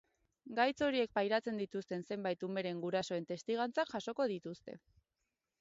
Gaitz 0.59 0.79
horiek 0.85 1.11
pairatzen 1.17 1.61
dituzten 1.63 2.01
zenbait 2.15 2.47
umeren 2.49 2.81
gurasoen 2.87 3.31
testigantzak 3.35 3.93
jasoko 3.97 4.29
dituzte. 4.37 4.79